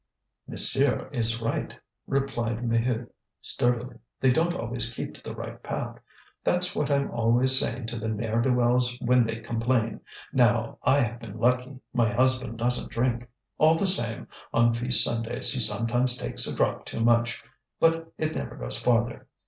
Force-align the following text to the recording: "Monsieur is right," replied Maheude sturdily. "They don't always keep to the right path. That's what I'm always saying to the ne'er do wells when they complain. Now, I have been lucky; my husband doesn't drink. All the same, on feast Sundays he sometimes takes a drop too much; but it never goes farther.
"Monsieur 0.47 1.07
is 1.11 1.43
right," 1.43 1.75
replied 2.07 2.63
Maheude 2.67 3.07
sturdily. 3.39 3.99
"They 4.19 4.31
don't 4.31 4.55
always 4.55 4.95
keep 4.95 5.13
to 5.13 5.21
the 5.23 5.35
right 5.35 5.61
path. 5.61 5.99
That's 6.43 6.75
what 6.75 6.89
I'm 6.89 7.11
always 7.11 7.59
saying 7.59 7.85
to 7.85 7.99
the 7.99 8.07
ne'er 8.07 8.41
do 8.41 8.51
wells 8.51 8.97
when 9.01 9.25
they 9.25 9.35
complain. 9.41 10.01
Now, 10.33 10.79
I 10.81 11.01
have 11.01 11.19
been 11.19 11.37
lucky; 11.37 11.81
my 11.93 12.11
husband 12.11 12.57
doesn't 12.57 12.89
drink. 12.89 13.29
All 13.59 13.75
the 13.75 13.85
same, 13.85 14.27
on 14.51 14.73
feast 14.73 15.03
Sundays 15.03 15.53
he 15.53 15.59
sometimes 15.59 16.17
takes 16.17 16.47
a 16.47 16.55
drop 16.55 16.85
too 16.87 17.01
much; 17.01 17.43
but 17.79 18.11
it 18.17 18.33
never 18.35 18.55
goes 18.55 18.79
farther. 18.79 19.27